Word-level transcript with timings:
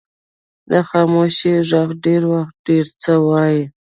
د 0.69 0.71
خاموشۍ 0.89 1.53
ږغ 1.69 1.89
ډېر 2.05 2.21
وخت 2.33 2.55
ډیر 2.67 2.85
څه 3.01 3.13
وایي. 3.27 3.63